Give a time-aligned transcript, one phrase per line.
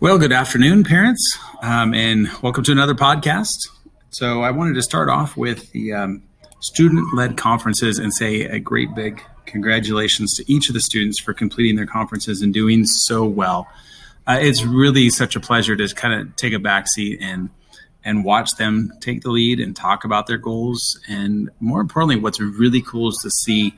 [0.00, 3.56] Well, good afternoon, parents, um, and welcome to another podcast.
[4.10, 6.22] So, I wanted to start off with the um,
[6.60, 11.34] student led conferences and say a great big congratulations to each of the students for
[11.34, 13.66] completing their conferences and doing so well.
[14.24, 17.50] Uh, it's really such a pleasure to kind of take a backseat and
[18.04, 21.00] and watch them take the lead and talk about their goals.
[21.08, 23.76] And more importantly, what's really cool is to see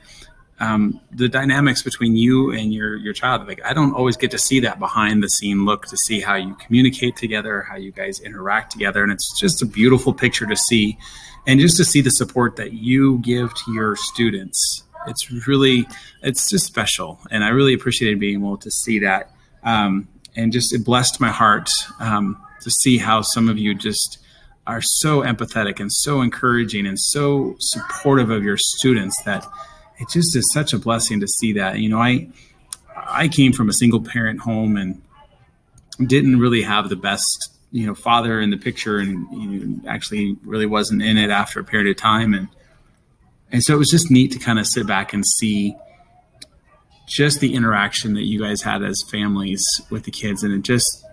[0.61, 3.47] um, the dynamics between you and your your child.
[3.47, 6.35] Like I don't always get to see that behind the scene look to see how
[6.35, 10.55] you communicate together, how you guys interact together, and it's just a beautiful picture to
[10.55, 10.97] see,
[11.47, 14.83] and just to see the support that you give to your students.
[15.07, 15.87] It's really
[16.21, 19.31] it's just special, and I really appreciated being able to see that,
[19.63, 24.19] um, and just it blessed my heart um, to see how some of you just
[24.67, 29.43] are so empathetic and so encouraging and so supportive of your students that
[30.01, 31.77] it just is such a blessing to see that.
[31.77, 32.27] You know, I
[32.95, 35.01] I came from a single parent home and
[36.05, 40.37] didn't really have the best you know father in the picture and you know, actually
[40.43, 42.47] really wasn't in it after a period of time and
[43.51, 45.75] and so it was just neat to kind of sit back and see
[47.07, 51.05] just the interaction that you guys had as families with the kids and it just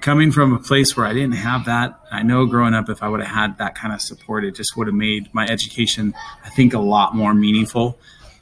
[0.00, 3.08] coming from a place where I didn't have that, I know growing up, if I
[3.08, 6.50] would have had that kind of support, it just would have made my education, I
[6.50, 7.98] think, a lot more meaningful.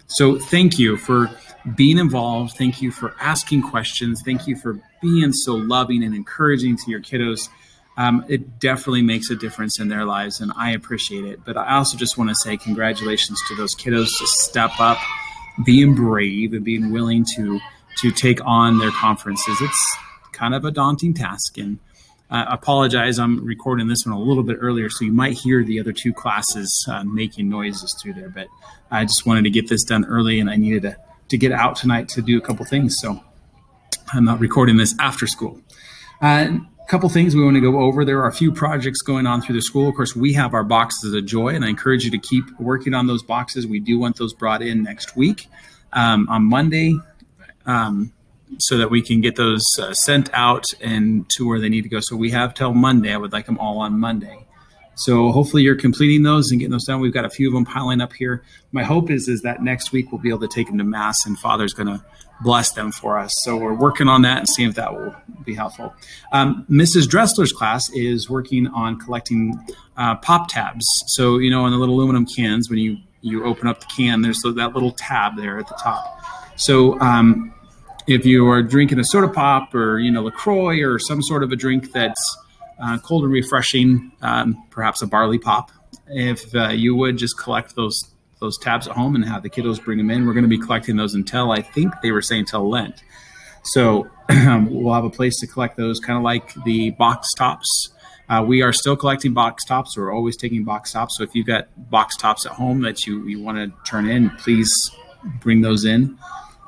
[0.07, 1.31] So thank you for
[1.75, 2.57] being involved.
[2.57, 4.23] Thank you for asking questions.
[4.25, 7.49] Thank you for being so loving and encouraging to your kiddos.
[7.99, 11.41] Um, it definitely makes a difference in their lives, and I appreciate it.
[11.45, 14.99] But I also just want to say congratulations to those kiddos to step up,
[15.65, 17.59] being brave, and being willing to
[18.03, 19.57] to take on their conferences.
[19.63, 19.97] It's
[20.37, 21.59] kind of a daunting task.
[21.59, 21.79] And
[22.31, 25.81] I apologize, I'm recording this one a little bit earlier, so you might hear the
[25.81, 28.29] other two classes uh, making noises through there.
[28.29, 28.49] But
[28.91, 30.97] I just wanted to get this done early, and I needed to,
[31.29, 32.97] to get out tonight to do a couple things.
[32.99, 33.23] So
[34.13, 35.61] I'm not recording this after school.
[36.21, 38.05] Uh, a couple things we want to go over.
[38.05, 39.89] There are a few projects going on through the school.
[39.89, 42.95] Of course, we have our boxes of joy, and I encourage you to keep working
[42.95, 43.67] on those boxes.
[43.67, 45.49] We do want those brought in next week.
[45.93, 46.99] Um, on Monday,
[47.67, 48.13] um,
[48.59, 51.89] so that we can get those uh, sent out and to where they need to
[51.89, 52.01] go.
[52.01, 53.13] So we have till Monday.
[53.13, 54.47] I would like them all on Monday.
[54.97, 57.01] So hopefully you're completing those and getting those done.
[57.01, 58.43] We've got a few of them piling up here.
[58.73, 61.27] My hope is is that next week we'll be able to take them to mass
[61.27, 62.03] and Father's going to
[62.43, 63.35] bless them for us.
[63.43, 65.15] So we're working on that and seeing if that will
[65.45, 65.95] be helpful.
[66.33, 67.07] Um, Mrs.
[67.07, 69.59] Dressler's class is working on collecting
[69.97, 70.87] uh, pop tabs.
[71.09, 74.23] So you know, in the little aluminum cans, when you you open up the can,
[74.23, 76.23] there's that little tab there at the top.
[76.57, 77.53] So um,
[78.07, 81.53] if you are drinking a soda pop or you know Lacroix or some sort of
[81.53, 82.37] a drink that's
[82.83, 85.71] uh, cold and refreshing, um, perhaps a barley pop,
[86.09, 87.99] if uh, you would just collect those
[88.41, 90.59] those tabs at home and have the kiddos bring them in, we're going to be
[90.59, 93.03] collecting those until I think they were saying till Lent.
[93.65, 97.91] So we'll have a place to collect those, kind of like the box tops.
[98.29, 99.97] Uh, we are still collecting box tops.
[99.97, 101.17] We're always taking box tops.
[101.17, 104.31] So if you've got box tops at home that you, you want to turn in,
[104.31, 104.73] please
[105.41, 106.19] bring those in.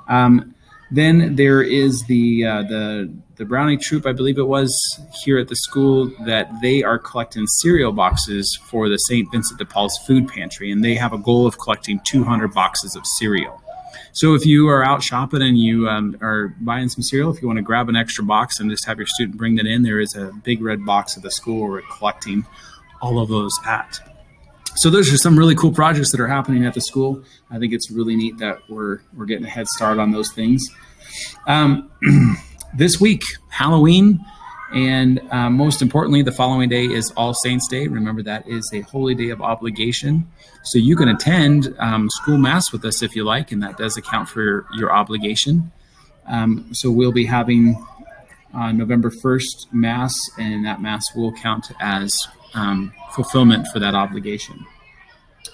[0.08, 0.54] Um,
[0.90, 4.76] then there is the uh, the the Brownie Troop, I believe it was
[5.22, 9.30] here at the school that they are collecting cereal boxes for the St.
[9.30, 13.06] Vincent de Paul's food pantry, and they have a goal of collecting 200 boxes of
[13.06, 13.62] cereal.
[14.12, 17.46] So if you are out shopping and you um, are buying some cereal, if you
[17.46, 20.00] want to grab an extra box and just have your student bring that in, there
[20.00, 22.44] is a big red box at the school where we're collecting
[23.00, 24.00] all of those at.
[24.78, 27.24] So those are some really cool projects that are happening at the school.
[27.50, 30.64] I think it's really neat that we're we're getting a head start on those things.
[31.48, 31.90] Um,
[32.76, 34.24] this week, Halloween,
[34.72, 37.88] and uh, most importantly, the following day is All Saints Day.
[37.88, 40.28] Remember that is a holy day of obligation,
[40.62, 43.96] so you can attend um, school mass with us if you like, and that does
[43.96, 45.72] account for your, your obligation.
[46.28, 47.84] Um, so we'll be having
[48.54, 52.12] uh, November 1st Mass, and that Mass will count as
[52.54, 54.64] um, fulfillment for that obligation.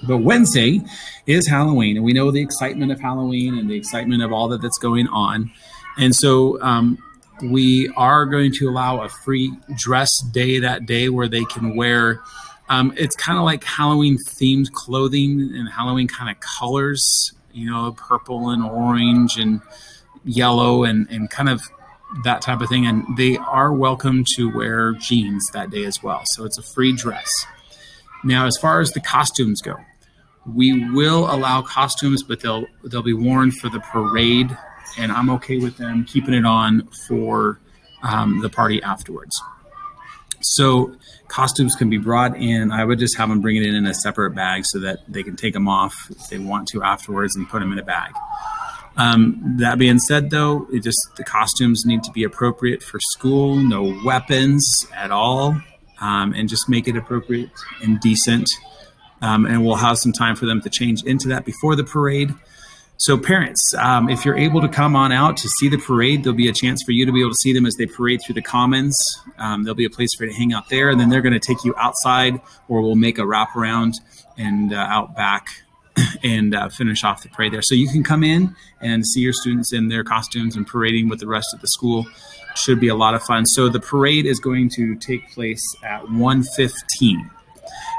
[0.03, 0.81] But Wednesday
[1.27, 4.61] is Halloween, and we know the excitement of Halloween and the excitement of all that
[4.61, 5.51] that's going on.
[5.97, 6.99] And so um,
[7.43, 12.21] we are going to allow a free dress day that day where they can wear.
[12.69, 17.93] Um, it's kind of like Halloween themed clothing and Halloween kind of colors, you know,
[17.93, 19.61] purple and orange and
[20.25, 21.63] yellow and, and kind of
[22.23, 22.87] that type of thing.
[22.87, 26.23] And they are welcome to wear jeans that day as well.
[26.27, 27.31] So it's a free dress.
[28.23, 29.77] Now, as far as the costumes go,
[30.47, 34.57] we will allow costumes, but they'll they'll be worn for the parade,
[34.99, 37.61] and I'm okay with them keeping it on for
[38.03, 39.41] um, the party afterwards.
[40.43, 40.95] So
[41.29, 42.71] costumes can be brought in.
[42.71, 45.23] I would just have them bring it in in a separate bag so that they
[45.23, 48.13] can take them off if they want to afterwards and put them in a bag.
[48.97, 53.57] Um, that being said, though, it just the costumes need to be appropriate for school.
[53.57, 55.61] No weapons at all,
[56.01, 57.51] um, and just make it appropriate
[57.83, 58.49] and decent.
[59.21, 62.35] Um, and we'll have some time for them to change into that before the parade.
[62.97, 66.37] So, parents, um, if you're able to come on out to see the parade, there'll
[66.37, 68.37] be a chance for you to be able to see them as they parade through
[68.37, 68.97] the commons.
[69.39, 71.39] Um, there'll be a place for you to hang out there, and then they're going
[71.39, 73.95] to take you outside, or we'll make a wraparound
[74.39, 75.49] and uh, out back
[76.23, 77.63] and uh, finish off the parade there.
[77.63, 81.21] So you can come in and see your students in their costumes and parading with
[81.21, 82.07] the rest of the school.
[82.57, 83.47] Should be a lot of fun.
[83.47, 87.31] So the parade is going to take place at 1.15.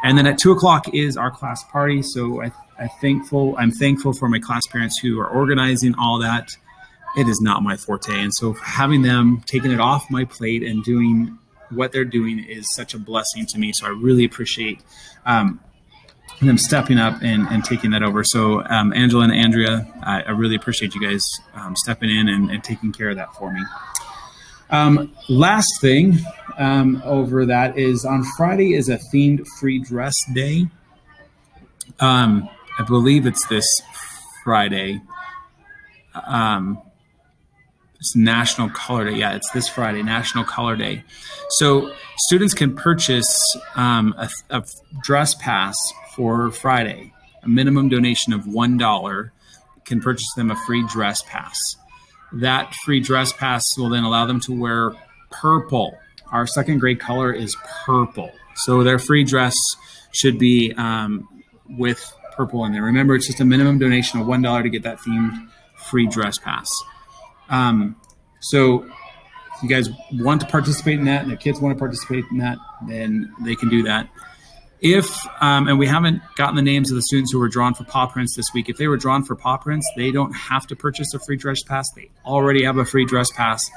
[0.03, 2.01] And then at two o'clock is our class party.
[2.01, 6.49] So I I thankful I'm thankful for my class parents who are organizing all that.
[7.17, 10.83] It is not my forte, and so having them taking it off my plate and
[10.83, 11.39] doing
[11.69, 13.71] what they're doing is such a blessing to me.
[13.73, 14.81] So I really appreciate
[15.25, 15.61] um,
[16.41, 18.23] them stepping up and, and taking that over.
[18.23, 21.21] So um, Angela and Andrea, I, I, really appreciate you guys
[21.53, 23.61] um, stepping in and, and, taking care of that for me.
[24.69, 26.17] Um, last thing
[26.57, 30.67] um, over that is on Friday is a themed free dress day.
[31.99, 33.65] Um, I believe it's this
[34.43, 35.01] Friday.
[36.27, 36.81] Um,
[38.05, 39.17] it's National Color Day.
[39.17, 41.03] Yeah, it's this Friday, National Color Day.
[41.57, 43.35] So students can purchase
[43.73, 44.63] um, a, a,
[45.01, 45.75] dress pass
[46.15, 47.11] for Friday.
[47.41, 49.33] A minimum donation of one dollar
[49.85, 51.57] can purchase them a free dress pass.
[52.31, 54.91] That free dress pass will then allow them to wear
[55.31, 55.97] purple.
[56.31, 57.57] Our second grade color is
[57.87, 58.31] purple.
[58.53, 59.55] So their free dress
[60.11, 61.27] should be um,
[61.69, 62.83] with purple in there.
[62.83, 65.49] Remember, it's just a minimum donation of one dollar to get that themed
[65.89, 66.69] free dress pass.
[67.49, 67.95] Um,
[68.39, 72.25] so, if you guys want to participate in that, and the kids want to participate
[72.31, 72.57] in that,
[72.87, 74.09] then they can do that.
[74.81, 77.85] If um, and we haven't gotten the names of the students who were drawn for
[77.85, 78.69] paw prints this week.
[78.69, 81.63] If they were drawn for paw prints, they don't have to purchase a free dress
[81.63, 81.89] pass.
[81.91, 83.69] They already have a free dress pass,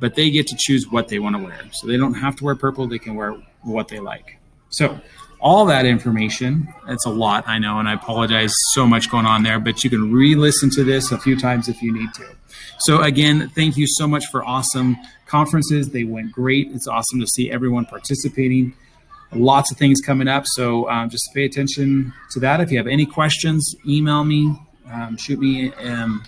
[0.00, 1.60] but they get to choose what they want to wear.
[1.72, 2.88] So they don't have to wear purple.
[2.88, 3.32] They can wear
[3.62, 4.38] what they like.
[4.70, 4.98] So
[5.40, 6.72] all that information.
[6.88, 9.90] It's a lot, I know, and I apologize so much going on there, but you
[9.90, 12.26] can re listen to this a few times if you need to.
[12.80, 14.96] So, again, thank you so much for awesome
[15.26, 15.90] conferences.
[15.90, 16.70] They went great.
[16.72, 18.74] It's awesome to see everyone participating.
[19.32, 20.46] Lots of things coming up.
[20.46, 22.60] So, um, just pay attention to that.
[22.60, 24.56] If you have any questions, email me,
[24.90, 26.24] um, shoot me um,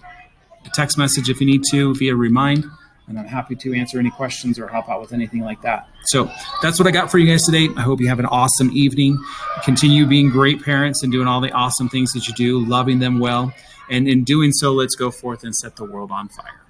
[0.65, 2.65] a text message if you need to via Remind
[3.11, 5.89] and I'm happy to answer any questions or help out with anything like that.
[6.05, 6.31] So
[6.62, 7.69] that's what I got for you guys today.
[7.77, 9.19] I hope you have an awesome evening.
[9.65, 13.19] Continue being great parents and doing all the awesome things that you do, loving them
[13.19, 13.53] well.
[13.91, 16.62] And in doing so, let's go forth and set the world on fire.